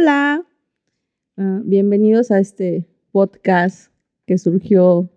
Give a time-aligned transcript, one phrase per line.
[0.00, 0.46] Hola.
[1.36, 3.90] Ah, bienvenidos a este podcast
[4.26, 5.10] que surgió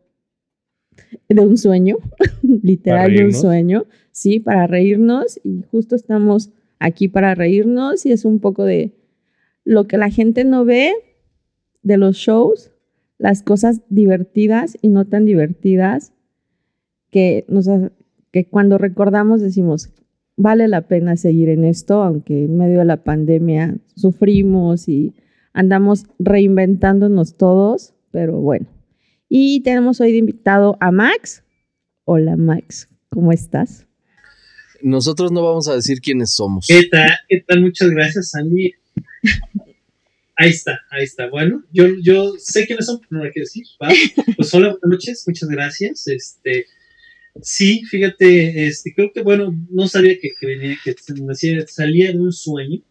[1.30, 1.98] de un sueño,
[2.63, 3.86] literal de un sueño.
[4.09, 6.49] Sí, para reírnos y justo estamos
[6.80, 8.95] aquí para reírnos y es un poco de
[9.66, 10.94] lo que la gente no ve
[11.84, 12.72] de los shows,
[13.20, 16.11] las cosas divertidas y no tan divertidas
[17.11, 17.67] que, nos,
[18.31, 19.91] que cuando recordamos decimos,
[20.41, 25.14] vale la pena seguir en esto, aunque en medio de la pandemia sufrimos y
[25.54, 28.67] andamos reinventándonos todos, pero bueno.
[29.30, 31.44] Y tenemos hoy de invitado a Max.
[32.06, 33.86] Hola Max, ¿cómo estás?
[34.81, 36.66] Nosotros no vamos a decir quiénes somos.
[36.67, 37.12] ¿Qué tal?
[37.30, 37.62] ¿Qué tal?
[37.62, 38.73] Muchas gracias, Andy.
[40.36, 41.30] Ahí está, ahí está.
[41.30, 43.64] Bueno, yo, yo sé quiénes son, pero no hay que decir.
[44.36, 46.08] Pues hola, buenas noches, muchas gracias.
[46.08, 46.66] Este,
[47.42, 50.96] Sí, fíjate, este, creo que bueno, no sabía que, venía, que
[51.68, 52.82] salía de un sueño.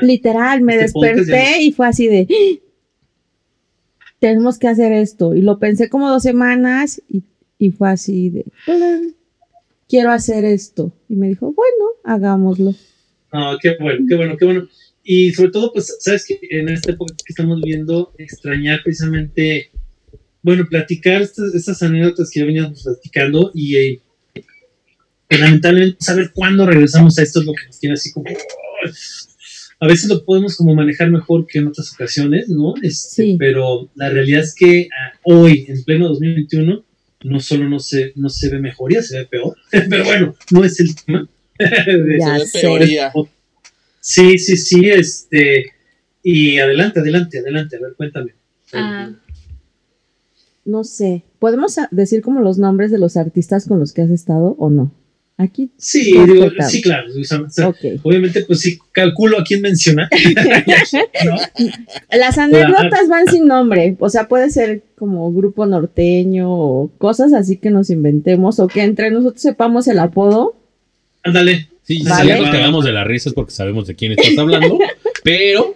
[0.00, 2.26] Literal, me este desperté y fue así de
[4.22, 5.34] tenemos que hacer esto.
[5.34, 7.24] Y lo pensé como dos semanas y,
[7.58, 8.44] y fue así de
[9.88, 10.92] quiero hacer esto.
[11.08, 12.72] Y me dijo, bueno, hagámoslo.
[13.32, 14.68] Ah, qué bueno, qué bueno, qué bueno.
[15.02, 19.71] Y sobre todo, pues, sabes que en esta época que estamos viendo, extrañar precisamente
[20.42, 24.02] bueno, platicar estas, anécdotas que ya veníamos platicando y eh,
[25.30, 28.26] lamentablemente saber cuándo regresamos a esto es lo que nos tiene así como...
[29.80, 32.74] a veces lo podemos como manejar mejor que en otras ocasiones, ¿no?
[32.82, 33.36] Este, sí.
[33.38, 36.84] Pero la realidad es que ah, hoy, en pleno 2021,
[37.24, 39.56] no solo no se, no se ve mejoría, se ve peor.
[39.70, 41.28] pero bueno, no es el tema.
[41.58, 43.00] ya se ve
[44.00, 45.66] Sí, sí, sí, este...
[46.24, 48.34] Y adelante, adelante, adelante, a ver, cuéntame.
[48.72, 49.10] Ah,
[50.64, 54.56] no sé, ¿podemos decir como los nombres de los artistas con los que has estado
[54.58, 54.92] o no?
[55.38, 55.70] Aquí.
[55.76, 56.14] Sí,
[56.68, 57.08] sí, claro.
[58.02, 60.08] Obviamente, pues sí, calculo a quién menciona.
[62.10, 67.56] Las anécdotas van sin nombre, o sea, puede ser como grupo norteño o cosas así
[67.56, 70.54] que nos inventemos o que entre nosotros sepamos el apodo.
[71.24, 71.68] Ándale.
[71.82, 74.78] Sí, si nos cagamos de las risas porque sabemos de quién estás hablando,
[75.24, 75.74] pero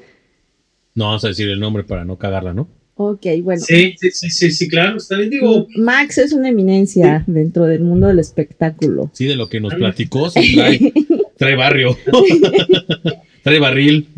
[0.94, 2.68] no vamos a decir el nombre para no cagarla, ¿no?
[2.98, 3.60] Ok, bueno.
[3.60, 4.96] Sí, sí, sí, sí, claro.
[5.28, 5.66] digo.
[5.76, 9.10] Max es una eminencia dentro del mundo del espectáculo.
[9.12, 10.30] Sí, de lo que nos platicó,
[11.36, 11.94] trae, barrio.
[13.42, 14.08] trae barril.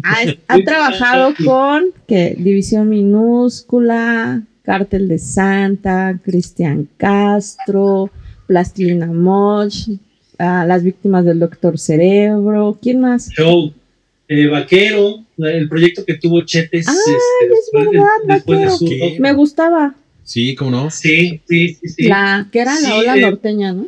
[0.47, 2.37] Ha, trabajado con ¿qué?
[2.39, 8.13] División Minúscula, Cártel de Santa, Cristian Castro,
[8.47, 9.89] Plastilina Moch,
[10.39, 12.79] las víctimas del Doctor Cerebro.
[12.81, 13.29] ¿Quién más?
[13.31, 13.73] Show.
[14.31, 19.21] Eh, Vaquero, el proyecto que tuvo Chetes ah, este, después, de, su...
[19.23, 19.95] Me gustaba.
[20.23, 20.91] Sí, ¿cómo no?
[20.91, 22.05] Sí, sí, sí.
[22.05, 23.87] La que era la ola eh, norteña, ¿no?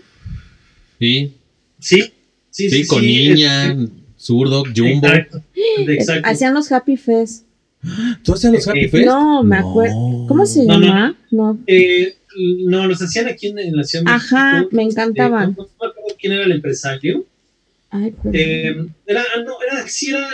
[0.98, 1.34] Sí.
[1.78, 2.12] Sí,
[2.50, 2.86] sí, sí.
[2.86, 5.08] con Niña, este, Zurdo, Jumbo.
[5.86, 7.44] Exacto, Hacían los Happy Fest.
[8.24, 9.06] ¿Tú hacías los Happy Fest?
[9.06, 10.26] No, me acuerdo.
[10.26, 11.14] ¿Cómo se llama?
[11.30, 11.58] No.
[11.66, 12.16] Eh,
[12.64, 15.54] no, los hacían aquí en, la ciudad de Ajá, me encantaban.
[15.58, 17.26] no, me acuerdo quién era el empresario.
[17.90, 20.28] Ay, eh, era, ah, no, era, sí era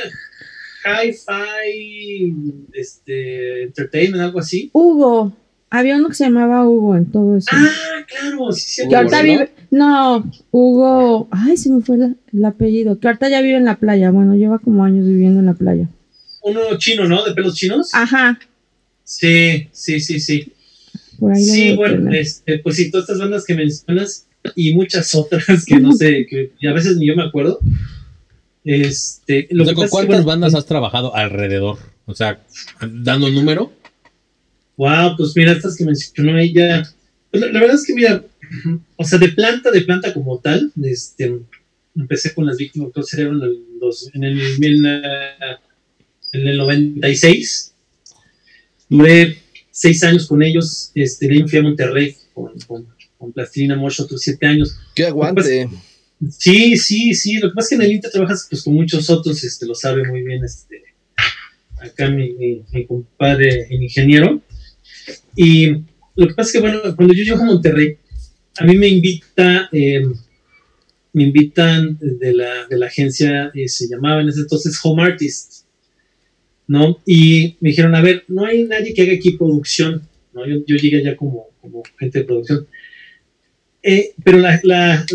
[0.85, 2.35] Hi-Fi
[2.73, 4.71] este, Entertainment, algo así.
[4.73, 5.37] Hugo.
[5.69, 7.49] Había uno que se llamaba Hugo en todo eso.
[7.53, 8.89] Ah, claro, sí, sí.
[8.89, 9.51] Que ahorita vive.
[9.71, 11.29] No, Hugo.
[11.33, 13.01] Ay, se me fue el apellido.
[13.01, 14.11] Que ahorita ya vive en la playa.
[14.11, 15.89] Bueno, lleva como años viviendo en la playa.
[16.43, 17.25] Uno chino, ¿no?
[17.25, 17.91] De pelos chinos.
[17.93, 18.39] Ajá.
[19.03, 20.53] Sí, sí, sí, sí.
[21.19, 25.65] Por ahí sí, bueno, este, pues sí, todas estas bandas que mencionas y muchas otras
[25.65, 27.61] que no sé, que a veces ni yo me acuerdo.
[28.65, 31.79] Este, ¿Con cuántas bandas has trabajado alrededor?
[32.05, 32.43] O sea,
[32.81, 33.73] dando el número.
[34.77, 36.83] Wow, pues mira, estas que mencionó ella.
[37.31, 38.25] Pues la, verdad es que, mira,
[38.97, 41.39] o sea, de planta, de planta como tal, este,
[41.95, 44.87] empecé con las víctimas del cerebro en el, en el,
[46.33, 47.73] en el 96.
[48.89, 49.39] Duré
[49.71, 50.91] seis años con ellos.
[50.95, 52.96] Este, ahí fui a Monterrey con con
[53.35, 54.79] Plastilina Mosh otros siete años.
[54.95, 55.69] ¡Qué aguante!
[56.31, 57.39] sí, sí, sí.
[57.39, 59.75] Lo que pasa es que en el Inter trabajas pues, con muchos otros, este, lo
[59.75, 60.83] sabe muy bien este,
[61.79, 62.35] acá mi,
[62.73, 64.43] mi, compadre, el ingeniero.
[65.35, 65.69] Y
[66.17, 67.99] lo que pasa es que, bueno, cuando yo llego a Monterrey,
[68.59, 70.03] a mí me invita, eh,
[71.13, 75.67] me invitan de la, de la agencia, eh, se llamaba en ese entonces Home Artist,
[76.67, 77.01] ¿no?
[77.07, 80.47] Y me dijeron, a ver, no hay nadie que haga aquí producción, ¿no?
[80.47, 82.67] Yo, yo llegué allá como, como gente de producción.
[83.83, 85.07] Eh, pero la, la,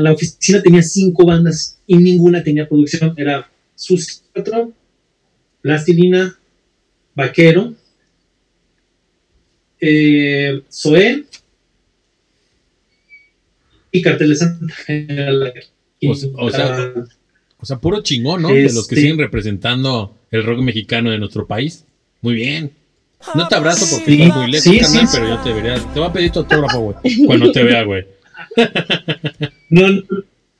[0.00, 3.14] la, oficina tenía cinco bandas y ninguna tenía producción.
[3.16, 4.72] Era Sus 4,
[5.60, 6.38] Plastilina,
[7.14, 7.74] Vaquero,
[9.80, 11.24] eh, Zoé
[13.90, 14.74] y Cartel de Santa.
[16.06, 16.92] O, sea,
[17.58, 18.48] O sea, puro chingón, ¿no?
[18.48, 21.84] De los que Este- siguen representando el rock mexicano de nuestro país.
[22.22, 22.72] Muy bien.
[23.34, 25.06] No te abrazo porque Sí, estás muy lejos, sí, sí.
[25.12, 25.74] pero yo te debería.
[25.92, 27.26] Te voy a pedir tu autógrafo, güey.
[27.26, 28.04] Cuando te vea, güey.
[29.70, 30.02] No, no,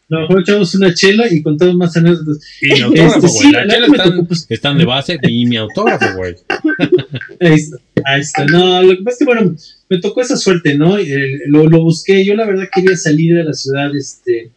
[0.08, 2.38] no, mejor echamos una chela y contamos más anécdotas.
[2.61, 3.52] Y mi autógrafo, Este, güey.
[3.52, 4.46] la están, tocó, pues.
[4.49, 6.34] están de base y mi autógrafo, güey.
[7.40, 8.44] Ahí está, ahí está.
[8.46, 9.56] No, lo que pasa es que, bueno,
[9.88, 10.99] me tocó esa suerte, ¿no?
[10.99, 12.25] Eh, lo, lo busqué.
[12.25, 14.50] Yo, la verdad, quería salir de la ciudad, este,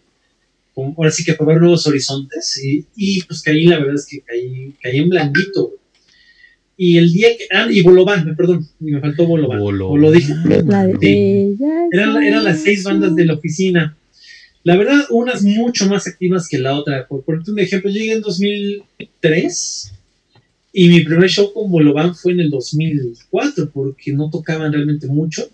[0.73, 2.59] con- ahora sí que probar nuevos horizontes.
[2.63, 5.71] Y, y, pues caí, la verdad es que caí, caí en blandito.
[6.79, 7.45] Y el día que.
[7.51, 9.59] Ah, y Bolobán, me perdón, y me faltó Bolobán.
[9.59, 9.89] Bolo.
[9.89, 10.33] O lo dije.
[10.65, 11.55] La Sí.
[11.55, 13.97] es Eran, eran las la- seis bandas de la oficina.
[14.63, 17.07] La verdad, unas mucho más activas que la otra.
[17.07, 19.93] Por ponerte un ejemplo, yo llegué en 2003
[20.73, 25.49] y mi primer show con Bolobán fue en el 2004 porque no tocaban realmente mucho.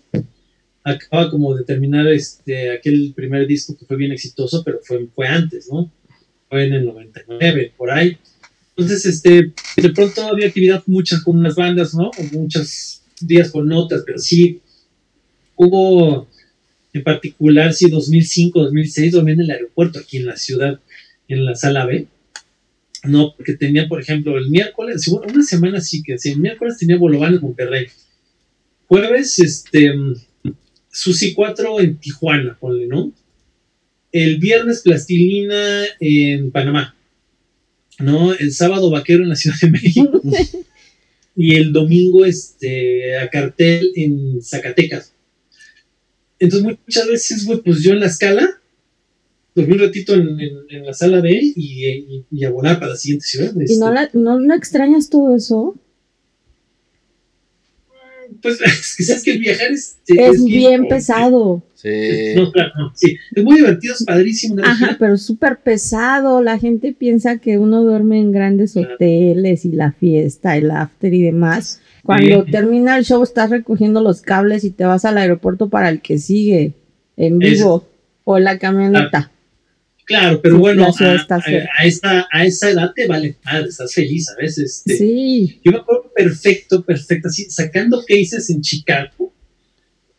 [0.82, 5.26] Acababa como de terminar este, aquel primer disco que fue bien exitoso, pero fue, fue
[5.26, 5.90] antes, ¿no?
[6.50, 8.18] Fue en el 99, por ahí.
[8.76, 12.10] Entonces, este, de pronto había actividad muchas con unas bandas, ¿no?
[12.10, 14.60] O muchos días con otras, pero sí
[15.56, 16.28] hubo
[16.92, 20.80] en particular, sí, 2005, 2006, dormí en el aeropuerto aquí en la ciudad,
[21.28, 22.06] en la sala B.
[23.02, 26.96] No, porque tenía, por ejemplo, el miércoles, una semana sí que sí, el miércoles tenía
[26.96, 27.86] Bolobán en Monterrey.
[28.86, 29.92] Jueves, este,
[30.90, 33.12] Susi 4 en Tijuana, ponle, ¿no?
[34.12, 36.94] El viernes, Plastilina en Panamá.
[37.98, 38.32] ¿No?
[38.34, 40.20] El sábado, Vaquero en la Ciudad de México.
[41.36, 45.12] y el domingo, este, a cartel en Zacatecas.
[46.38, 48.60] Entonces, muchas veces, güey, pues yo en la escala,
[49.54, 52.92] dormí un ratito en, en- en la sala B y, y- y a volar para
[52.92, 53.52] la siguiente ciudad.
[53.56, 53.78] ¿Y este.
[53.78, 55.76] no, la- no, no extrañas todo eso?
[58.42, 61.62] Pues es que sabes que el viajar es, Es bien pesado.
[61.74, 61.90] Sí.
[62.36, 63.16] No, claro, no, sí.
[63.34, 64.56] Es muy divertido, es padrísimo.
[64.64, 64.96] Ajá, gira.
[64.98, 66.40] pero súper pesado.
[66.42, 68.94] La gente piensa que uno duerme en grandes Claro.
[68.94, 71.80] hoteles y la fiesta, el after y demás.
[72.02, 72.50] Cuando Sí.
[72.50, 76.18] termina el show estás recogiendo los cables y te vas al aeropuerto para el que
[76.18, 76.72] sigue
[77.16, 77.86] en Es- vivo
[78.24, 79.30] o la camioneta.
[80.06, 81.38] Claro, pero Sí, bueno, ciudad a, a-
[81.80, 84.82] a esa, a esa edad te vale madre, estás feliz, a veces.
[84.86, 85.60] Este, Sí.
[85.64, 89.32] Yo me acuerdo perfecto, perfecto, así, sacando cases en Chicago,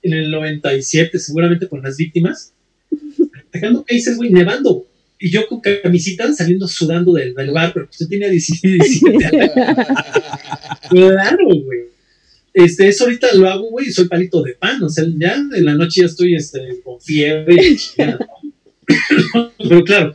[0.01, 2.53] en el 97, seguramente con las víctimas,
[3.53, 4.87] sacando cases, güey, nevando.
[5.17, 9.25] Y yo con camisita saliendo sudando del, del bar, pero pues yo tenía 17, 17
[9.25, 9.51] años.
[10.89, 11.85] Claro, güey.
[12.53, 14.81] Este, eso ahorita lo hago, güey, y soy palito de pan.
[14.83, 17.55] O sea, ya en la noche ya estoy este, con fiebre.
[19.57, 20.13] Pero claro,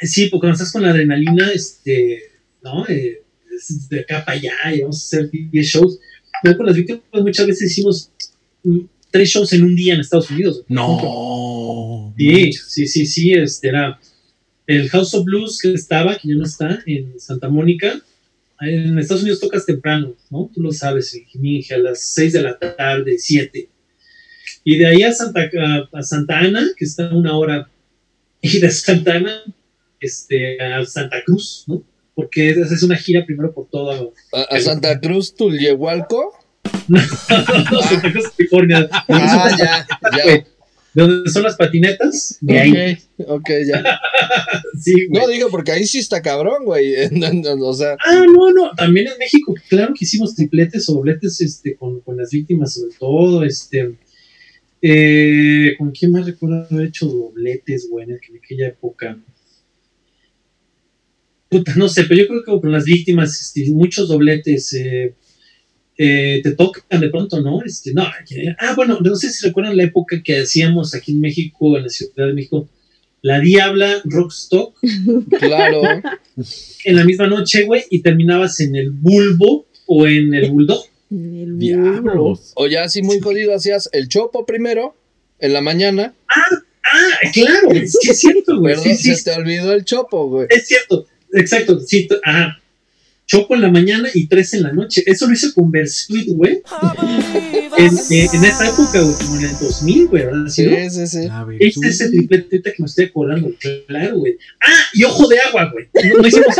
[0.00, 2.22] sí, porque cuando estás con la adrenalina, este,
[2.62, 2.86] ¿no?
[2.88, 3.22] Eh,
[3.88, 5.98] de acá para allá y vamos a hacer 10 shows.
[6.56, 8.10] Con las víctimas muchas veces hicimos
[8.62, 10.64] mm, tres shows en un día en Estados Unidos.
[10.68, 12.14] No.
[12.16, 13.98] Sí, sí, sí, sí, este era
[14.66, 18.00] el House of Blues que estaba, que ya no está, en Santa Mónica.
[18.60, 20.50] En Estados Unidos tocas temprano, ¿no?
[20.52, 23.68] Tú lo sabes, en Jiminje, a las 6 de la tarde, 7.
[24.64, 25.48] Y de ahí a Santa,
[25.92, 27.70] a, Santa Ana, que está una hora,
[28.42, 29.42] y de Santa Ana
[30.00, 31.82] este, a Santa Cruz, ¿no?
[32.18, 33.96] Porque es, es una gira primero por toda
[34.32, 36.32] A, a Santa Cruz, Tulyehualco.
[37.28, 38.88] Santa Cruz, California.
[39.06, 40.24] Ah, ya, ya.
[40.24, 40.44] De
[40.94, 42.98] donde son las patinetas, de ahí.
[43.18, 44.00] Ok, ok, ya.
[44.82, 45.22] Sí, güey.
[45.22, 46.92] No digo, porque ahí sí está cabrón, güey.
[47.62, 51.76] O sea, Ah, no, no, también en México, claro que hicimos tripletes o dobletes este,
[51.76, 53.94] con, con las víctimas, sobre todo, este,
[54.82, 59.16] eh, ¿con quién más recuerdo haber hecho dobletes, güey, en aquella época?
[61.48, 65.14] Puta, no sé, pero yo creo que con las víctimas, este, muchos dobletes, eh,
[65.96, 67.62] eh, te tocan de pronto, ¿no?
[67.64, 71.20] Este, no, que- ah, bueno, no sé si recuerdan la época que hacíamos aquí en
[71.20, 72.68] México, en la Ciudad de México,
[73.22, 74.78] la Diabla Rockstock,
[75.40, 75.82] claro.
[76.84, 80.84] en la misma noche, güey, y terminabas en el bulbo o en el bulldog.
[81.10, 81.58] En el.
[81.58, 82.52] Diablos.
[82.54, 84.94] O ya así muy jodido hacías el chopo primero,
[85.40, 86.14] en la mañana.
[86.28, 88.74] Ah, claro, es que es cierto, güey.
[88.76, 90.46] Perdón, Sí, sí, se te olvidó el chopo, güey.
[90.50, 91.06] es cierto.
[91.32, 92.60] Exacto, sí, ajá.
[93.26, 95.02] Chopo en la mañana y tres en la noche.
[95.04, 96.62] Eso lo hice con Versuit, güey.
[97.76, 100.46] En, eh, en esa época, güey, como en el 2000, güey, ¿verdad?
[100.48, 100.90] ¿Sí, Sí, no?
[100.90, 101.28] sí, sí.
[101.30, 103.52] A ver, Este es el triplete ahorita que me estoy acordando,
[103.86, 104.38] claro, güey.
[104.62, 105.88] Ah, y ojo de agua, güey.
[106.10, 106.46] No, no hicimos.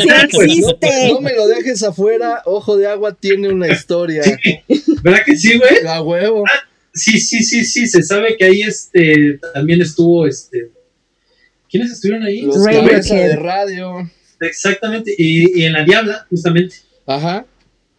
[0.00, 1.20] Sí ¿no?
[1.20, 4.22] me lo dejes afuera, Ojo de Agua tiene una historia.
[5.02, 5.86] ¿Verdad que sí, güey?
[5.86, 6.44] A huevo.
[6.94, 7.86] Sí, sí, sí, sí.
[7.88, 10.70] Se sabe que ahí este también estuvo este.
[11.74, 12.42] ¿Quiénes estuvieron ahí?
[12.42, 14.08] Los cabezas de radio.
[14.38, 15.12] Exactamente.
[15.18, 16.76] Y, y en la Diabla, justamente.
[17.04, 17.44] Ajá.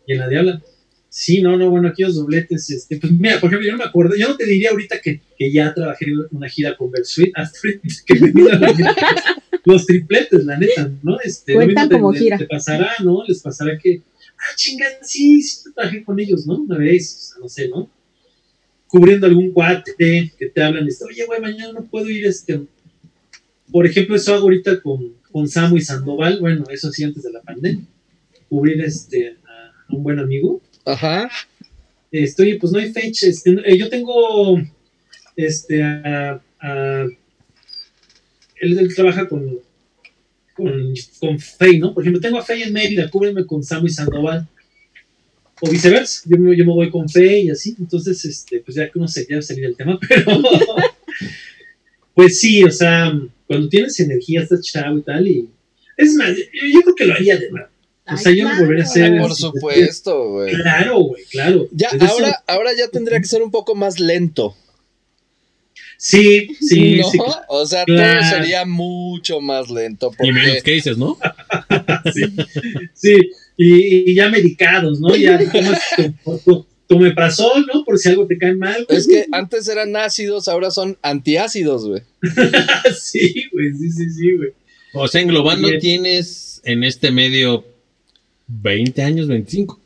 [0.08, 0.62] Y en la Diabla.
[1.10, 4.15] Sí, no, no, bueno, aquellos dobletes, este, pues mira, por ejemplo, yo no me acuerdo,
[4.15, 7.60] yo no te diría ahorita que, que ya trabajé en una gira con Versuit, hasta
[8.05, 8.32] que me
[9.65, 11.17] los tripletes, la neta, ¿no?
[11.22, 12.38] Este, lo Cuentan mismo te- como te- gira.
[12.38, 13.24] Te pasará, ¿no?
[13.27, 14.01] Les pasará que,
[14.38, 16.60] ah, chingan, sí, sí, yo trabajé con ellos, ¿no?
[16.62, 17.89] Una vez, o sea, no sé, ¿no?
[18.88, 19.94] Cubriendo algún cuate
[20.38, 22.62] que te hablan, este, oye, güey, mañana no puedo ir, este,
[23.72, 27.31] por ejemplo, eso hago ahorita con, con Samu y Sandoval, bueno, eso sí antes de
[27.31, 27.86] la pandemia,
[28.50, 30.62] cubrir este, a, a un buen amigo.
[30.86, 31.29] Ajá.
[32.12, 33.27] Este, oye, pues no hay fecha.
[33.27, 34.62] Este, eh, yo tengo
[35.36, 37.05] este a, a-
[38.62, 39.60] él, él trabaja con
[40.53, 41.93] con, con Fey, ¿no?
[41.93, 44.48] Por ejemplo, tengo a Fey en Mérida, cúbreme con Samu y Sandoval.
[45.62, 47.75] O viceversa, yo me, yo me voy con Fey y así.
[47.77, 50.41] Entonces, este, pues ya que no sé, ya salir del tema, pero
[52.13, 53.12] pues sí, o sea,
[53.48, 55.50] cuando tienes energía, estás chavo y tal, y
[55.98, 57.68] es más, yo, yo creo que lo haría de nuevo.
[58.08, 58.64] O sea, Ay, yo lo claro.
[58.66, 59.18] volvería a hacer.
[59.20, 60.54] Por Sí, supuesto, güey.
[60.54, 61.68] Claro, güey, claro.
[61.72, 64.56] Ya, eso- ahora, ahora ya tendría que ser un poco más lento.
[65.98, 67.10] Sí, sí, ¿no?
[67.10, 68.20] sí, O sea, Claro.
[68.20, 70.12] todo sería mucho más lento.
[70.22, 71.18] Y menos Porque, cases, ¿no?
[72.94, 73.18] sí.
[73.58, 75.16] Y, y ya medicados, ¿no?
[75.16, 77.84] Ya tomas tu, tu, tu omeprazol, ¿no?
[77.84, 78.86] Por si algo te cae mal.
[78.86, 78.98] güey.
[78.98, 82.01] es que antes eran ácidos, ahora son antiácidos, güey.
[83.00, 84.50] sí, güey, sí, sí, sí, güey.
[84.94, 85.80] O sea, englobando Bien.
[85.80, 87.65] tienes en este medio
[88.48, 89.82] 20 años, 25.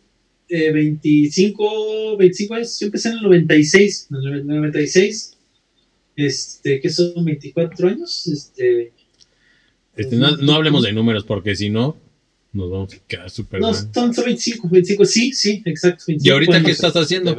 [0.50, 5.38] Eh, 25, 25 años, yo empecé en el 96, en el 96,
[6.16, 8.92] este, que son 24 años, este,
[9.96, 11.98] Este, no, no hablemos de números porque si no,
[12.52, 16.06] nos vamos a quedar súper no, son, son 25, 25, sí, sí, exacto.
[16.08, 17.38] 25 ¿Y ahorita qué estás haciendo?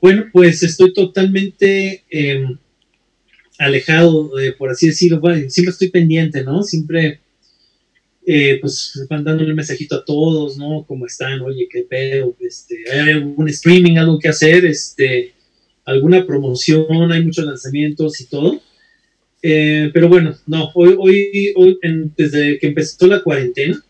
[0.00, 2.44] Bueno, pues estoy totalmente eh,
[3.58, 5.20] alejado, eh, por así decirlo.
[5.20, 6.62] Bueno, siempre estoy pendiente, ¿no?
[6.62, 7.20] Siempre,
[8.26, 10.84] eh, pues, mandándole un mensajito a todos, ¿no?
[10.86, 11.40] ¿Cómo están?
[11.40, 12.36] Oye, ¿qué pedo?
[12.38, 14.64] Este, ¿Hay algún streaming, algo que hacer?
[14.66, 15.32] Este,
[15.84, 17.10] ¿Alguna promoción?
[17.10, 18.60] Hay muchos lanzamientos y todo.
[19.42, 23.80] Eh, pero bueno, no, hoy, hoy, hoy en- desde que empezó la cuarentena,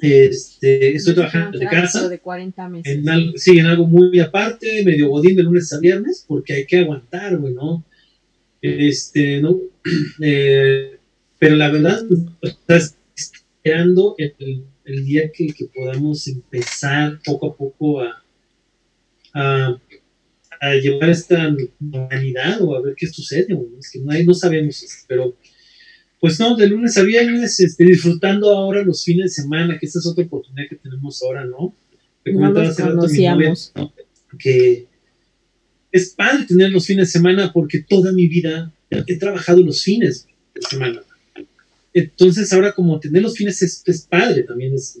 [0.00, 2.96] este, estoy trabajando de casa de 40 meses.
[2.96, 6.66] en algo, sí, en algo muy aparte, medio godín de lunes a viernes, porque hay
[6.66, 7.84] que aguantar, güey, ¿no?
[8.62, 9.58] Este, ¿no?
[10.20, 10.98] Eh,
[11.38, 12.02] pero la verdad,
[12.42, 18.24] estás esperando el, el día que, que podamos empezar poco a poco a,
[19.34, 19.78] a,
[20.60, 23.46] a llevar esta normalidad o a ver qué sucede.
[23.78, 25.36] Es que no, hay- no sabemos, este, pero
[26.20, 29.98] pues no, de lunes a viernes, este, disfrutando ahora los fines de semana, que esta
[29.98, 31.76] es otra oportunidad que tenemos ahora, ¿no?
[32.24, 33.54] Te No comentaba hace rato mi novia.
[33.76, 33.92] ¿no?
[34.38, 34.86] que
[35.92, 40.26] es padre tener los fines de semana porque toda mi vida he trabajado los fines
[40.54, 41.02] de semana.
[41.94, 44.74] Entonces ahora como tener los fines es, es padre también.
[44.74, 44.98] Es,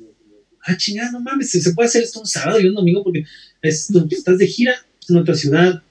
[0.62, 3.24] ah, chingada, no mames, se, puede hacer esto un sábado y un domingo porque
[3.62, 4.74] es, estás de gira
[5.12, 5.82] en otra ciudad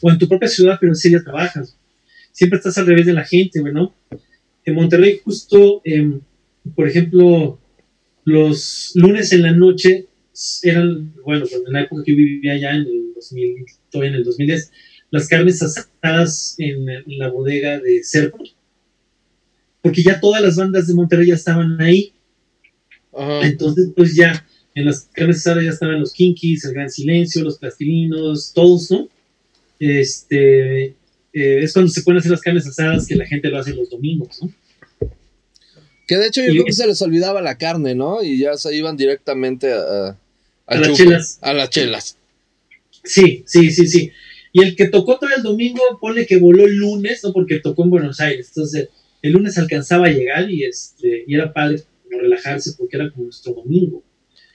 [0.00, 1.76] o en tu propia ciudad, pero ese día trabajas.
[2.32, 3.94] Siempre estás al revés de la gente, güey, ¿no?
[4.64, 6.20] En Monterrey justo, em,
[6.74, 7.58] por ejemplo,
[8.24, 10.06] los lunes en la noche
[10.62, 14.16] eran, bueno, pues, en la época que yo vivía allá en el 2000, todavía en
[14.16, 14.72] el 2010,
[15.10, 18.38] las carnes asadas en, en la bodega de Cerro,
[19.82, 22.12] porque ya todas las bandas de Monterrey ya estaban ahí,
[23.12, 23.46] Ajá.
[23.46, 27.58] entonces pues ya en las carnes asadas ya estaban los Kinkies, el Gran Silencio, los
[27.58, 29.08] Plastilinos, todos, ¿no?
[29.78, 30.94] Este, eh,
[31.32, 34.40] es cuando se pueden hacer las carnes asadas que la gente lo hace los domingos,
[34.42, 34.52] ¿no?
[36.06, 38.22] Que de hecho yo Y- creo que se les olvidaba la carne, ¿no?
[38.22, 40.18] Y ya se iban directamente a, a,
[40.66, 41.38] A las chelas.
[41.40, 42.16] A las chelas.
[43.04, 44.10] Sí, sí, sí, sí.
[44.52, 47.32] Y el que tocó todo el domingo, pone que voló el lunes, ¿no?
[47.32, 48.48] Porque tocó en Buenos Aires.
[48.48, 48.88] Entonces,
[49.22, 53.24] el lunes alcanzaba a llegar y, este, y era padre como relajarse porque era como
[53.26, 54.02] nuestro domingo.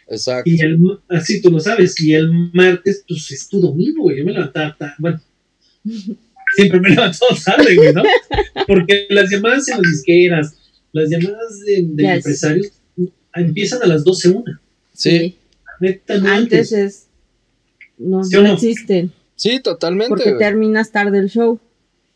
[0.08, 0.50] Exacto.
[0.50, 4.18] Y el, así tú lo sabes, y el martes, pues es tu domingo, güey.
[4.20, 5.20] Yo me levantaba, ta- bueno,
[6.56, 8.04] siempre me levantaba tarde, güey, ¿no?
[8.68, 10.56] Porque las llamadas en las disqueras,
[10.92, 12.16] las llamadas de, de Yes.
[12.18, 12.72] empresarios
[13.36, 14.62] empiezan a las 12 una.
[14.94, 15.38] Sí,
[15.82, 17.08] no Antes es.
[17.98, 18.54] No, ¿Sí o no no?
[18.56, 19.12] existen.
[19.36, 20.10] sí, totalmente.
[20.10, 20.40] Porque güey.
[20.40, 21.60] terminas tarde el show.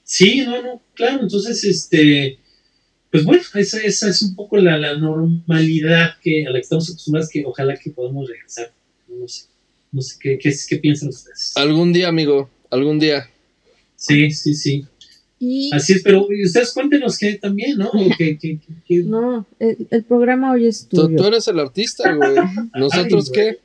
[0.03, 2.38] Sí, no, no, claro, entonces, este,
[3.11, 6.89] pues bueno, esa, esa es un poco la, la normalidad que, a la que estamos
[6.89, 8.71] acostumbrados, que ojalá que podamos regresar.
[9.07, 9.45] No sé,
[9.91, 11.53] no sé qué, qué, qué piensan ustedes.
[11.55, 13.27] Algún día, amigo, algún día.
[13.95, 14.85] Sí, sí, sí.
[15.41, 17.89] Y Así es, pero ustedes cuéntenos que también, ¿no?
[17.93, 21.15] O que, que, que- que- no, el, el programa hoy es Tú, tuyo.
[21.17, 22.35] tú eres el artista, güey.
[22.75, 23.43] ¿Nosotros Ay, qué?
[23.43, 23.57] güey.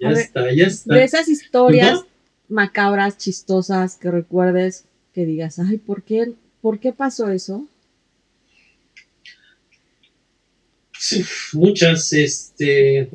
[0.00, 0.94] ya A ver, está, ya está.
[0.94, 2.06] De esas historias ¿No?
[2.48, 6.32] macabras, chistosas, que recuerdes, que digas, ay, ¿por qué,
[6.62, 7.66] ¿por qué pasó eso?
[11.52, 13.10] Muchas, este,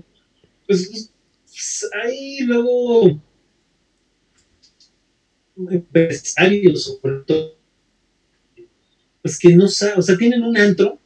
[0.68, 1.12] pues
[1.62, 3.22] pues, hay luego
[5.70, 7.56] empresarios, sobre todo,
[9.22, 11.00] pues que no saben, o sea, tienen un antro,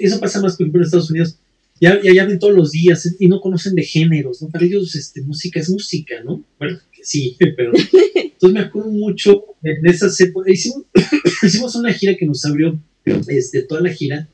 [0.00, 1.38] eso pasa más por ejemplo en Estados Unidos,
[1.78, 4.48] ya, ya, ya ven todos los días y no conocen de géneros, ¿no?
[4.48, 6.42] Para ellos este, música es música, ¿no?
[6.58, 10.84] Bueno, sí, pero entonces me acuerdo mucho en esas épocas, hicimos,
[11.42, 12.80] hicimos una gira que nos abrió
[13.28, 14.26] este, toda la gira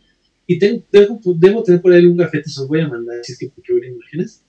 [0.53, 0.85] y tengo,
[1.37, 3.73] debo, tener por ahí un gafete, se los voy a mandar, si es que porque
[3.73, 4.43] ver imágenes,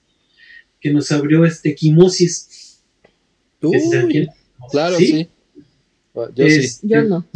[0.80, 2.82] que nos abrió este Quimosis.
[3.62, 4.28] Uy,
[4.70, 5.28] claro, sí.
[6.34, 6.80] Yo sí.
[6.82, 7.26] Yo no.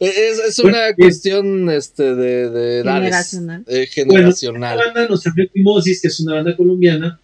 [0.00, 3.02] Es, es una cuestión este, de, de edades.
[3.02, 3.64] Generacional.
[3.68, 4.76] Eh, generacional.
[4.76, 7.20] Bueno, banda nos abrió Quimosis, que es una banda colombiana.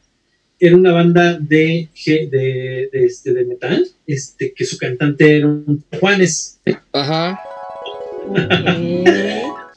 [0.60, 5.84] Era una banda de, de, de, este, de metal, este, que su cantante era un
[5.98, 6.60] Juanes.
[6.92, 7.40] Ajá.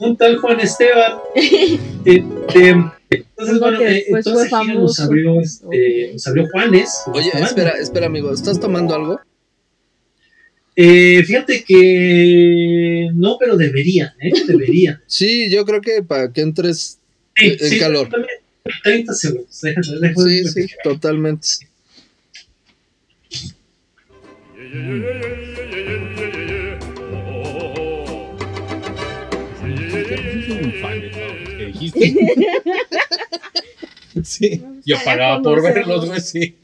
[0.00, 1.18] Un tal Juan Esteban.
[2.02, 2.74] Este,
[3.10, 7.02] entonces, bueno, eh, entonces nos abrió, este, nos abrió Juanes.
[7.12, 9.20] Oye, espera, espera, amigo, ¿estás tomando algo?
[10.76, 14.32] Eh, fíjate que no, pero debería, ¿eh?
[14.46, 15.02] Debería.
[15.06, 16.98] sí, yo creo que para que entres
[17.36, 18.08] en sí, calor.
[18.84, 19.60] 30 segundos.
[19.60, 21.48] Déjame, déjame sí, sí, totalmente.
[34.22, 36.56] sí, yo pagaba por verlos, güey, sí.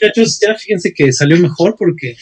[0.00, 2.16] muchachos, ya fíjense que salió mejor porque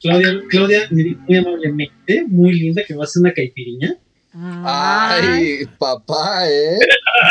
[0.00, 3.96] Claudia, Claudia muy amablemente, muy linda, que va a hacer una caipiriña.
[4.32, 6.78] Ay, papá, ¿eh?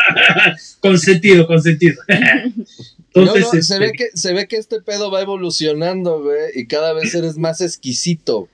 [0.79, 2.01] consentido, consentido.
[3.15, 6.91] Entonces, se, este ve que, se ve que este pedo va evolucionando, güey, y cada
[6.93, 8.49] vez eres más exquisito.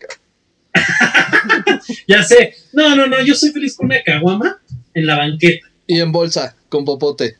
[2.07, 2.55] ya sé.
[2.71, 4.61] No, no, no, yo soy feliz con una caguama
[4.93, 5.67] en la banqueta.
[5.87, 7.37] Y en bolsa, con popote.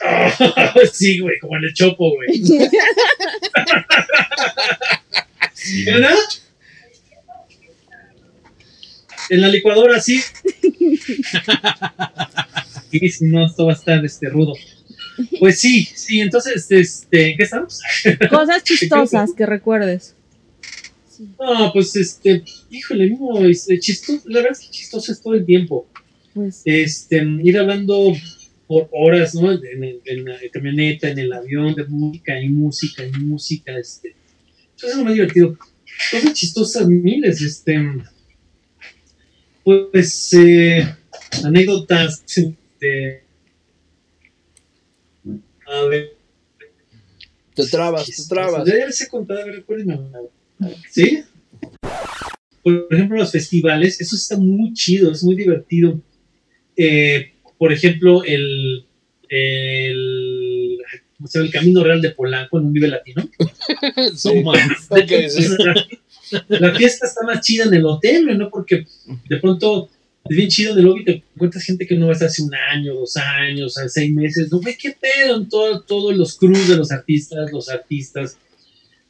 [0.92, 2.28] sí, güey, como en el chopo, güey.
[5.84, 6.16] ¿Verdad?
[9.28, 10.22] En la licuadora, sí.
[12.90, 14.54] y si no, esto va a estar este, rudo.
[15.38, 17.80] Pues sí, sí, entonces, este, ¿qué estamos?
[18.30, 20.14] Cosas chistosas que recuerdes.
[21.38, 25.44] No, pues este, híjole, no, este, chistoso, la verdad es que chistoso es todo el
[25.44, 25.86] tiempo.
[26.34, 26.62] Pues.
[26.64, 28.14] Este, ir hablando
[28.66, 29.52] por horas, ¿no?
[29.52, 34.14] En, la camioneta, en el avión, de música y música y música, este.
[34.76, 35.58] Eso es lo más divertido.
[36.10, 37.78] Cosas chistosas miles, este.
[39.64, 40.86] Pues, eh,
[41.44, 43.24] anécdotas, este.
[45.70, 46.16] A ver.
[47.54, 48.66] Te trabas, te trabas.
[48.66, 49.64] Ya, les he contado, a ver.
[50.90, 51.22] ¿Sí?
[52.62, 56.00] Por ejemplo, los festivales, eso está muy chido, es muy divertido.
[56.76, 58.84] Eh, por ejemplo, el,
[59.28, 60.78] el,
[61.34, 63.28] el Camino Real de Polanco en un Vive Latino.
[66.48, 68.50] la, fiesta está más chida en el hotel, ¿no?
[68.50, 68.86] Porque
[69.28, 69.88] de pronto
[70.28, 72.94] es bien chido en el lobby, te encuentras gente que no ves hace un año,
[72.94, 76.92] dos años, seis meses, no ve qué pedo en todos todo los crews de los
[76.92, 78.36] artistas, los artistas.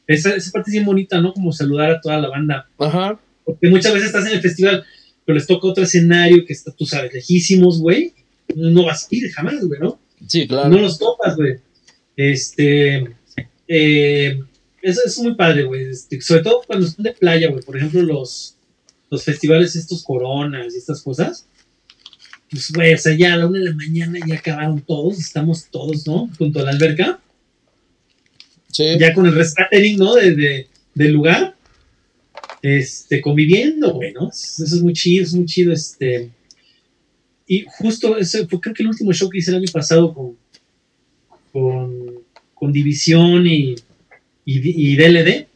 [0.07, 1.33] Esa, esa parte es bien bonita, ¿no?
[1.33, 2.69] Como saludar a toda la banda.
[2.77, 3.19] Ajá.
[3.45, 4.83] Porque muchas veces estás en el festival,
[5.25, 8.13] pero les toca otro escenario que está, tú sabes, lejísimos, güey
[8.55, 9.99] no vas a ir jamás, güey, ¿no?
[10.27, 10.69] Sí, claro.
[10.69, 11.57] No los topas, güey.
[12.15, 13.05] Este,
[13.67, 14.39] eh,
[14.81, 15.89] eso es muy padre, güey.
[15.89, 17.63] Este, sobre todo cuando están de playa, güey.
[17.63, 18.55] Por ejemplo, los,
[19.11, 21.45] los festivales, estos coronas y estas cosas.
[22.49, 25.67] Pues, güey, o sea, ya a la una de la mañana ya acabaron todos, estamos
[25.69, 26.29] todos, ¿no?
[26.37, 27.19] Junto a la alberca.
[28.71, 28.85] Sí.
[28.99, 30.15] Ya con el rescatering, ¿no?
[30.15, 31.55] De, del lugar.
[32.63, 34.29] Este, conviviendo, güey, ¿no?
[34.29, 36.31] Eso es muy chido, es muy chido, este
[37.51, 40.37] y justo ese fue creo que el último show que hice el año pasado con,
[42.53, 43.75] con, División y,
[44.45, 45.47] y, DLD.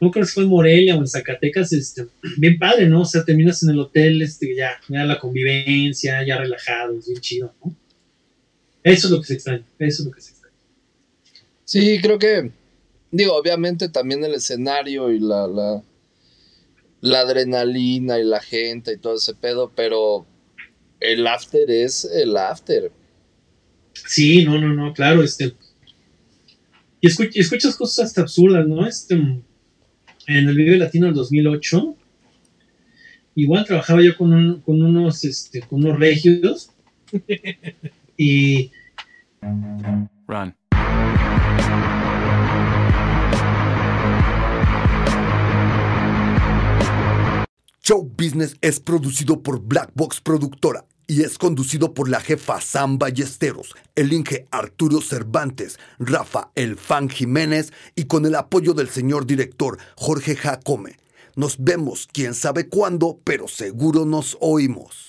[0.00, 2.06] No creo que fue en Morelia o en Zacatecas, este,
[2.38, 3.02] bien padre, ¿no?
[3.02, 7.54] O sea, terminas en el hotel, este, ya, ya la convivencia, ya relajados, bien chido,
[7.64, 7.74] ¿no?
[8.82, 10.56] Eso es lo que se extraña, eso es lo que se extraña.
[11.64, 12.50] Sí, creo que,
[13.10, 15.82] digo, obviamente también el escenario y la, la
[17.00, 20.26] la adrenalina y la gente y todo ese pedo, pero
[21.00, 22.90] el after es el after.
[23.92, 25.54] Sí, no, no, no, claro, este.
[27.00, 28.86] Y, escuchas cosas hasta absurdas, ¿no?
[28.86, 29.16] Este,
[30.26, 31.96] en el Vive Latino del 2008,
[33.36, 36.70] igual trabajaba yo con, con unos, este, con unos regios
[38.16, 38.70] y.
[40.26, 40.54] Run.
[47.82, 52.98] Show Business es producido por Black Box Productora y es conducido por la jefa Sam
[52.98, 59.26] Ballesteros, el Inge Arturo Cervantes, Rafa El Fan Jiménez y con el apoyo del señor
[59.26, 60.96] director Jorge Jacome.
[61.34, 65.05] Nos vemos quién sabe cuándo, pero seguro nos oímos.